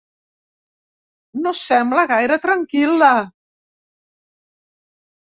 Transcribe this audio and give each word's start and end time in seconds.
No 1.43 1.53
sembla 1.59 2.05
gaire 2.11 2.37
tranquil·la. 2.45 3.11